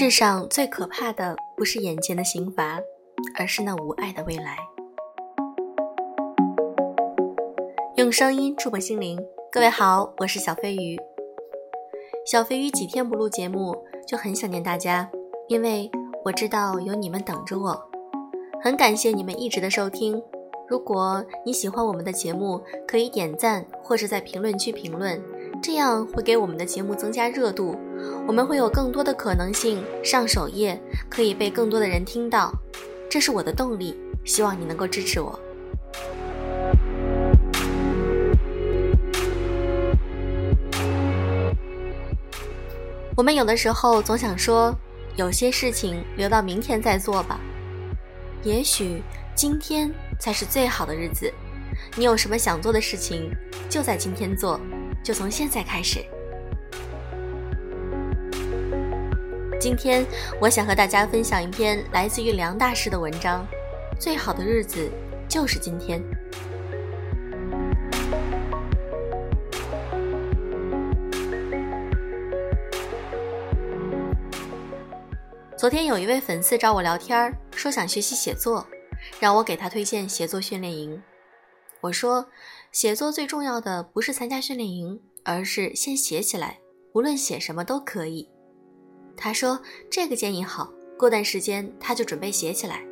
[0.00, 2.78] 世上最可怕的不是眼前的刑罚，
[3.36, 4.56] 而是那无爱的未来。
[7.96, 9.18] 用声音触碰心灵，
[9.50, 10.96] 各位好，我是小飞鱼。
[12.24, 13.76] 小飞鱼几天不录节目，
[14.06, 15.10] 就很想念大家，
[15.48, 15.90] 因为
[16.24, 17.90] 我知道有你们等着我。
[18.62, 20.22] 很感谢你们一直的收听。
[20.68, 25.20] 如果你喜欢我们的节目，可以点赞或者在评论区评论，
[25.60, 27.76] 这样会给我们的节目增加热度，
[28.26, 32.52] 我们会有更多的可能性上首页，可以被更多的人听到，
[33.10, 33.96] 这是我的动力。
[34.24, 35.38] 希望你能够支持我。
[43.16, 44.74] 我们有的时候总想说，
[45.16, 47.40] 有些事情留到明天再做吧，
[48.42, 49.02] 也许
[49.34, 49.92] 今天。
[50.20, 51.32] 才是最好的日子。
[51.94, 53.30] 你有什么想做的事情，
[53.70, 54.60] 就在今天做，
[55.02, 56.04] 就从现在开始。
[59.60, 60.04] 今天
[60.40, 63.46] 我想和大家分享一篇来自于梁大师的文章：
[63.98, 64.90] 最好的日子
[65.28, 66.02] 就是今天。
[75.56, 78.66] 昨天有一位粉丝找我聊天，说想学习写作。
[79.20, 81.00] 让我给他推荐写作训练营。
[81.80, 82.26] 我说，
[82.78, 86.60] 写作最重要的不是参加训练营，而是先写起来，
[86.92, 88.28] 无论写什么都可以。
[89.16, 92.86] 他说这个建议好，过段时间他就准备写起来。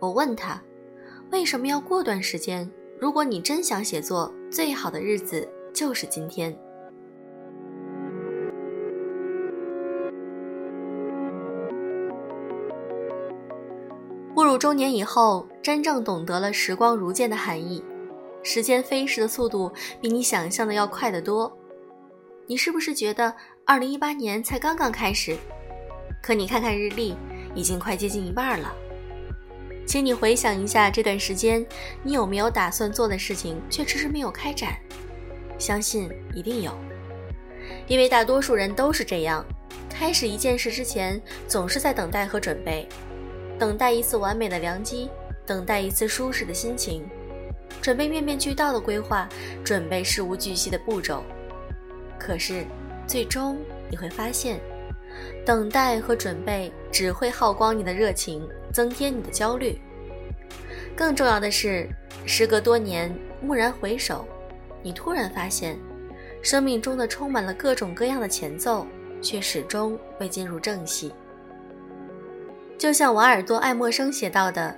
[0.00, 0.62] 我问他，
[1.30, 2.72] 为什么要过段时间？
[2.98, 6.58] 如果你真想写作，最好的日子就是今天。
[14.34, 17.84] 步入中年以后，真正懂得了“时光如箭”的含义。
[18.46, 21.52] 时间飞逝的速度比你想象的要快得多。
[22.46, 23.34] 你是不是觉得
[23.66, 25.36] 2018年才刚刚开始？
[26.22, 27.16] 可你看看日历，
[27.56, 28.72] 已经快接近一半了。
[29.84, 31.66] 请你回想一下这段时间，
[32.04, 34.78] 你有没有打算做的事情却迟迟没有开展？
[35.58, 36.72] 相信一定有，
[37.88, 39.44] 因为大多数人都是这样：
[39.90, 42.88] 开始一件事之前，总是在等待和准备。
[43.58, 45.10] 等待一次完美的良机，
[45.44, 47.04] 等待一次舒适的心情，
[47.80, 49.28] 准备面面俱到的规划，
[49.64, 51.22] 准备事无巨细的步骤。
[52.18, 52.64] 可是，
[53.06, 53.58] 最终
[53.90, 54.58] 你会发现，
[55.44, 59.78] 等待和准备只会耗光你的热情，增添你的焦虑。
[60.96, 61.88] 更重要的是，
[62.24, 64.26] 时隔多年，蓦然回首，
[64.82, 65.78] 你突然发现，
[66.42, 68.86] 生命中的充满了各种各样的前奏，
[69.20, 71.12] 却始终未进入正戏。
[72.78, 74.74] 就像瓦尔多·爱默生写到的：“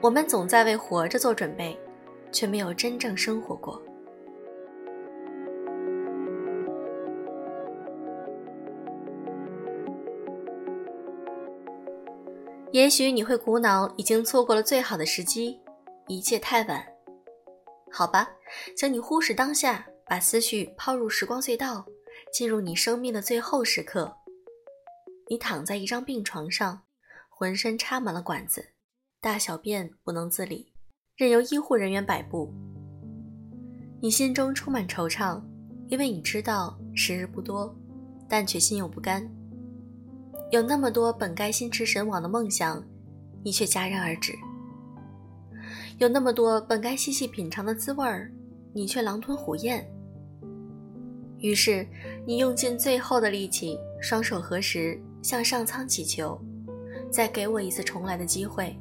[0.00, 1.78] 我们总在为活着做准备，
[2.34, 3.80] 却没有真正生活过。”
[12.72, 15.58] 也许你会苦恼，已经错过了最好的时机，
[16.08, 16.84] 一切太晚。
[17.90, 18.28] 好吧，
[18.76, 21.86] 请你忽视当下，把思绪抛入时光隧道，
[22.32, 24.14] 进入你生命的最后时刻。
[25.30, 26.82] 你躺在一张病床上。
[27.36, 28.64] 浑身插满了管子，
[29.20, 30.72] 大小便不能自理，
[31.16, 32.52] 任由医护人员摆布。
[34.00, 35.40] 你心中充满惆怅，
[35.86, 37.72] 因为你知道时日不多，
[38.28, 39.24] 但却心有不甘。
[40.50, 42.82] 有那么多本该心驰神往的梦想，
[43.44, 44.32] 你却戛然而止；
[45.98, 48.32] 有那么多本该细细品尝的滋味儿，
[48.72, 49.88] 你却狼吞虎咽。
[51.38, 51.86] 于是，
[52.26, 56.36] 你用尽最后的力气，双手合十，向上苍祈求。
[57.08, 58.76] 再给我一次重来的机会，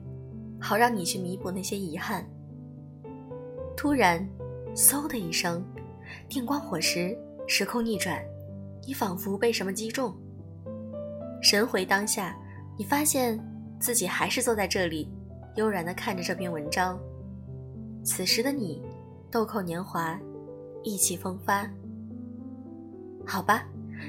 [0.63, 2.25] 好让你去弥补那些遗憾。
[3.75, 4.25] 突然，
[4.73, 5.61] 嗖的一声，
[6.29, 8.23] 电光火石，时空逆转，
[8.87, 10.15] 你仿佛被什么击中，
[11.41, 12.33] 神回当下，
[12.77, 13.37] 你发现
[13.77, 15.11] 自己还是坐在这里，
[15.55, 16.97] 悠然地看着这篇文章。
[18.05, 18.81] 此时的你，
[19.29, 20.17] 豆蔻年华，
[20.81, 21.69] 意气风发。
[23.27, 23.65] 好吧，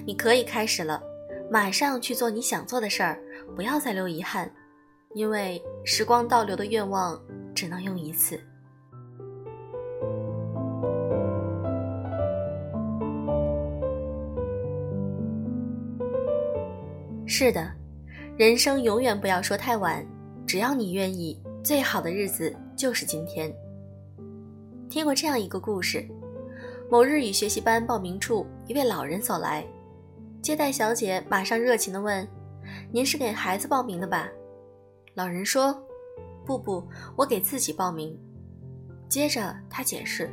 [0.06, 1.02] 你可以开始了。
[1.50, 3.20] 马上去做你想做的事儿，
[3.56, 4.49] 不要再留遗憾，
[5.14, 7.19] 因为时光倒流的愿望
[7.55, 8.38] 只能用一次。
[17.26, 17.72] 是的，
[18.37, 20.05] 人生永远不要说太晚，
[20.46, 23.52] 只要你愿意，最好的日子就是今天。
[24.90, 26.05] 听过这样一个故事：
[26.90, 29.64] 某日语学习班报名处，一位老人走来。
[30.43, 32.26] 接待小姐马上热情地问
[32.93, 34.28] ：“您是给孩子报名的吧？”
[35.14, 35.81] 老人说
[36.44, 36.84] ：“不不，
[37.16, 38.19] 我给自己报名。”
[39.08, 40.28] 接着他解释：“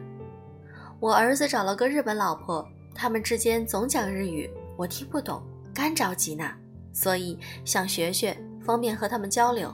[0.99, 5.43] 我儿子找了个日本老婆，他们之间总讲日语，我听不懂，
[5.73, 6.51] 干着急呢。”
[6.93, 9.73] 所以想学学，方便和他们交流。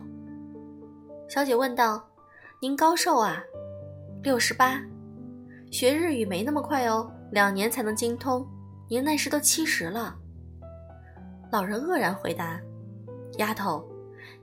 [1.28, 2.06] 小姐问道
[2.62, 3.42] ：“您高寿啊
[4.22, 4.80] ？”“六十八。
[5.72, 8.46] ”“学日语没那么快哦，两年才能精通。
[8.90, 10.16] 您那时都七十了。”
[11.52, 12.60] 老人愕然回答
[13.40, 13.84] ：“丫头，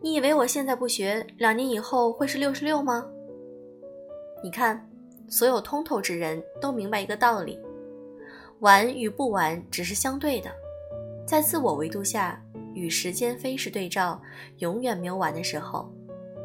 [0.04, 3.08] 你以为我现在不学，两年以后会是六十六吗？
[4.42, 4.86] 你看，
[5.30, 7.58] 所有通透之人都明白一个道理：
[8.58, 10.50] 玩与不玩只是相对的，
[11.26, 12.38] 在自我维度下，
[12.74, 14.20] 与时间飞逝对照，
[14.58, 15.90] 永远没有晚的时候。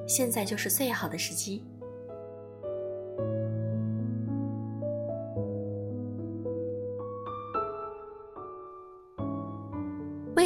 [0.08, 1.62] 现在就是最好的时机。”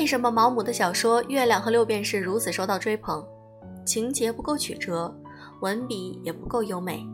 [0.04, 3.26] 为什么毛姆的小说《月亮和六便士》如此受到追捧？
[3.86, 5.18] 情节不够曲折，
[5.62, 7.08] 文笔也不够优美。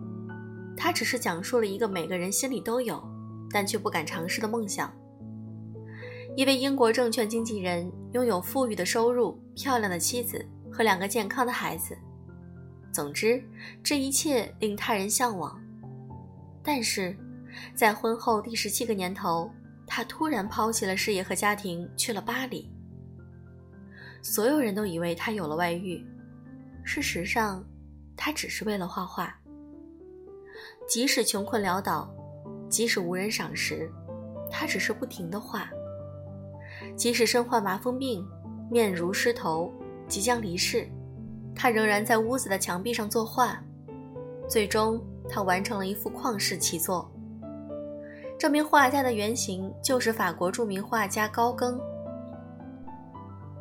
[0.75, 2.99] 他只是讲述了一个每个人心里都有，
[3.51, 4.91] 但却不敢尝试的梦想。
[6.35, 11.95] 一位英国证券经纪人拥有富裕的收入、漂亮的妻子和两个健康的孩子。
[12.91, 13.39] 总之，
[13.83, 15.61] 这一切令他人向往。
[16.63, 17.15] 但是，
[17.75, 19.47] 在婚后第十七个年头，
[19.85, 22.67] 他突然抛弃了事业和家庭，去了巴黎。
[24.21, 26.05] 所有人都以为他有了外遇，
[26.83, 27.63] 事实上，
[28.17, 29.33] 他只是为了画画。
[30.87, 32.13] 即使穷困潦倒，
[32.69, 33.89] 即使无人赏识，
[34.51, 35.69] 他只是不停的画。
[36.95, 38.27] 即使身患麻风病，
[38.69, 39.71] 面如狮头，
[40.07, 40.87] 即将离世，
[41.55, 43.61] 他仍然在屋子的墙壁上作画。
[44.47, 47.09] 最终，他完成了一幅旷世奇作。
[48.37, 51.79] 这名画家的原型就是法国著名画家高更。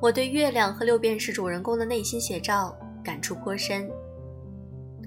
[0.00, 3.90] 我对月亮和六便士主人公的内心写照感触颇深。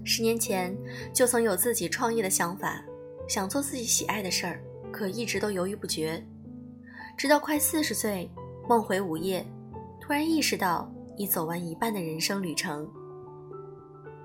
[0.03, 0.75] 十年前
[1.13, 2.83] 就曾有自己创业的想法，
[3.27, 4.61] 想做自己喜爱的事儿，
[4.91, 6.21] 可一直都犹豫不决。
[7.15, 8.29] 直到快四十岁，
[8.67, 9.45] 梦回午夜，
[10.01, 12.89] 突然意识到已走完一半的人生旅程。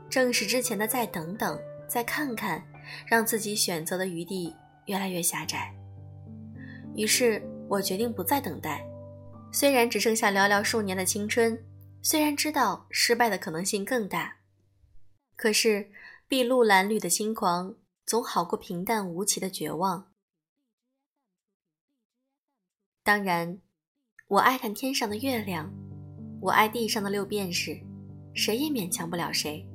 [0.09, 2.61] 正是之前的再等等、再看看，
[3.07, 4.53] 让自己选择的余地
[4.87, 5.73] 越来越狭窄。
[6.97, 8.85] 于是我决定不再等待。
[9.57, 11.65] 虽然只剩下寥寥数年的青春，
[12.03, 14.37] 虽然知道失败的可能性更大，
[15.35, 15.91] 可是
[16.29, 17.75] 筚路蓝缕的轻狂
[18.05, 20.13] 总好过平淡无奇的绝望。
[23.03, 23.59] 当然，
[24.29, 25.73] 我爱看天上的月亮，
[26.43, 27.81] 我爱地上的六便士，
[28.35, 29.67] 谁也勉强不了谁。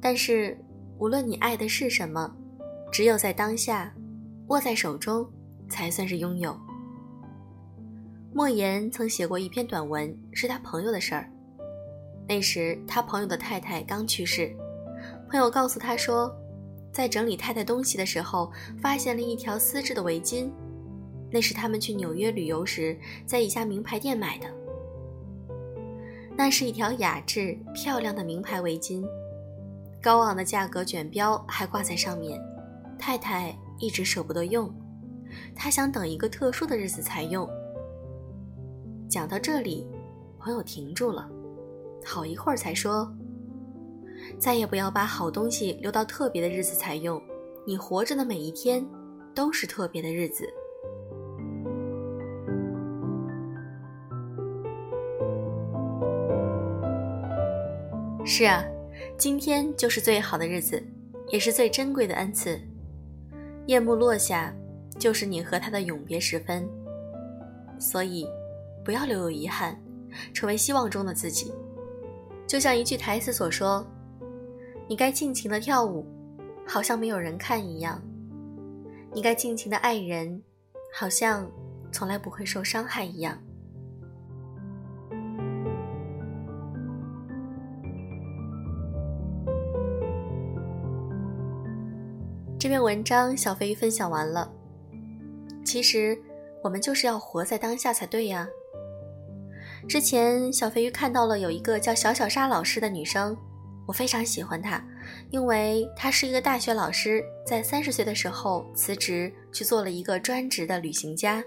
[0.00, 0.56] 但是，
[1.00, 2.32] 无论你爱的是什么，
[2.92, 3.92] 只有在当下，
[4.50, 5.28] 握在手中，
[5.68, 6.56] 才算是拥有。
[8.34, 11.30] 莫言曾写过一篇短文，是他朋友的事儿。
[12.26, 14.56] 那时他朋友的太太刚去世，
[15.28, 16.34] 朋友告诉他说，
[16.90, 18.50] 在整理太太东西的时候，
[18.80, 20.50] 发现了一条丝质的围巾，
[21.30, 24.46] 那是他们去纽约旅游时在一家名牌店买的。
[26.34, 29.04] 那是一条雅致漂亮的名牌围巾，
[30.00, 32.40] 高昂的价格卷标还挂在上面。
[32.98, 34.74] 太太一直舍不得用，
[35.54, 37.46] 她想等一个特殊的日子才用。
[39.12, 39.86] 讲到这里，
[40.38, 41.28] 朋友停住了，
[42.02, 43.12] 好一会儿才说
[44.40, 47.22] ：“再也不要把好东西留到特别的日子才用，
[47.66, 48.82] 你活着的每一天
[49.34, 50.48] 都是特别的日子。”
[58.24, 58.64] 是啊，
[59.18, 60.82] 今天就是最好的日子，
[61.28, 62.58] 也是最珍贵的恩赐。
[63.66, 64.56] 夜幕落下，
[64.98, 66.66] 就是你和他的永别时分，
[67.78, 68.26] 所以。
[68.84, 69.80] 不要留有遗憾，
[70.34, 71.52] 成为希望中的自己。
[72.46, 73.86] 就像一句台词所说
[74.88, 76.06] ：“你该尽情的跳舞，
[76.66, 77.98] 好像没有人看一样；
[79.12, 80.42] 你该尽情的爱人，
[80.92, 81.50] 好像
[81.90, 83.38] 从来不会受伤害一样。”
[92.58, 94.52] 这篇文章小飞鱼分享完了。
[95.64, 96.16] 其实，
[96.62, 98.48] 我们就是要活在当下才对呀。
[99.88, 103.36] 之前小飞鱼看到了有一个叫小小沙老师的女生，
[103.86, 104.82] 我非常喜欢她，
[105.30, 111.42] 因为她是一个大学老师，在三十岁的时候辞职去做了一个专职的旅行家。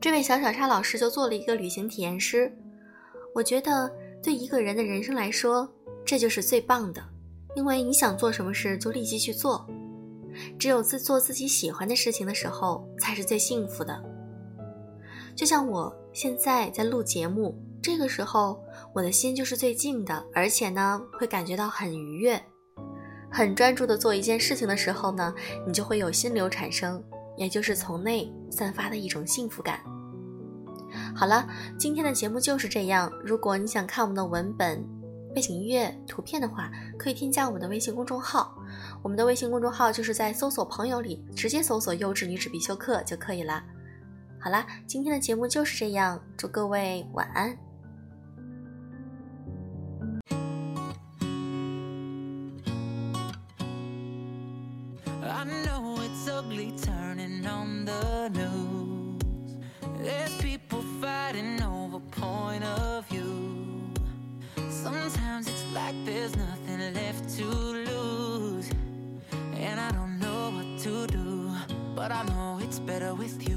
[0.00, 2.52] 这位小小沙老师就做了一个旅行体验师。
[3.34, 3.90] 我觉得
[4.22, 5.68] 对一个人的人生来说，
[6.04, 7.02] 这就是最棒的，
[7.56, 9.66] 因为你想做什么事就立即去做，
[10.58, 14.00] 只有自做自己喜欢的事情的时候，才是最幸福的。
[15.34, 18.62] 就像我现在在录节目，这个时候
[18.94, 22.40] 我的心就是最静的，而且呢会感觉到很愉悦，
[23.28, 25.34] 很专注的做一件事情的时候呢，
[25.66, 27.02] 你就会有心流产生，
[27.36, 29.80] 也就是从内散发的一种幸福感。
[31.16, 33.10] 好了，今天的节目就是这样。
[33.24, 34.86] 如果你想看我们的文本、
[35.34, 38.56] 背景音乐、图片的话，可以添加我们的微信公众号。
[39.02, 43.60] 我们的微信公众号就是在搜索朋友里直接搜索“优质女子必修课”就可以了。
[44.44, 47.56] 好啦，今天的节目就是这样，祝各位晚安。
[71.96, 73.53] but I know it's better with you.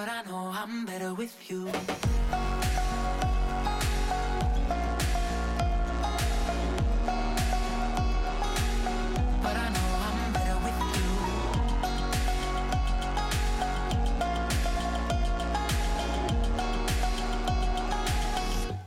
[0.00, 1.66] But I know I'm better with you.
[9.44, 11.08] But I know I'm better with you.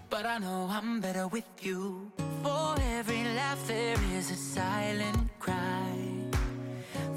[0.09, 2.11] But I know I'm better with you.
[2.41, 5.93] For every laugh, there is a silent cry.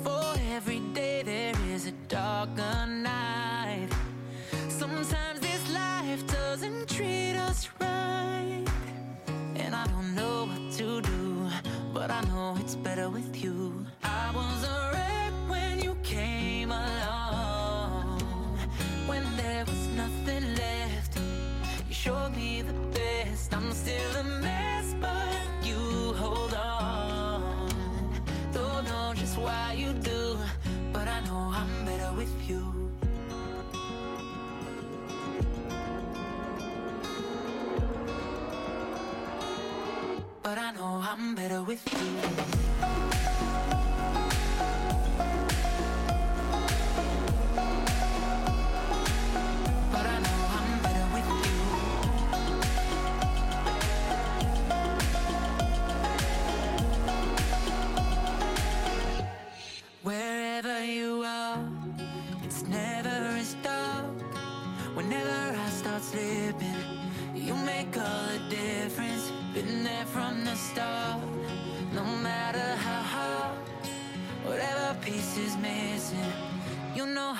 [0.04, 3.45] For every day, there is a darker night.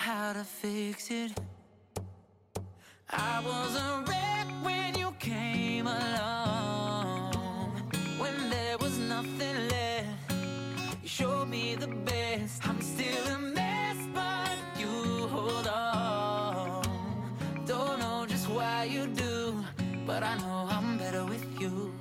[0.07, 1.33] How to fix it.
[3.11, 7.33] I was a wreck when you came along.
[8.17, 10.33] When there was nothing left
[11.03, 12.65] You showed me the best.
[12.69, 16.85] I'm still a mess but you hold on.
[17.67, 19.57] Don't know just why you do
[20.07, 21.97] But I know I'm better with you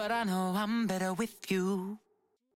[0.00, 1.98] but I know I'm better with you.